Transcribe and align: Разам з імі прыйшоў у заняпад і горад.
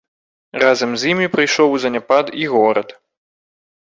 Разам 0.61 0.91
з 1.01 1.11
імі 1.11 1.27
прыйшоў 1.35 1.67
у 1.75 1.81
заняпад 1.85 2.25
і 2.45 2.47
горад. 2.53 2.89